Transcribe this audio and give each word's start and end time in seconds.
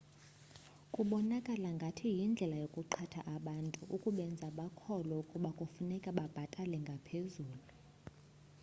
kubonakala 0.93 1.69
ngathi 1.77 2.05
yindlela 2.17 2.57
yokuqhatha 2.63 3.21
abantu 3.35 3.81
ukubenza 3.95 4.45
bakholwe 4.57 5.13
ukuba 5.23 5.49
kufuneka 5.59 6.09
babhatale 6.17 6.75
ngaphezulu 6.85 7.59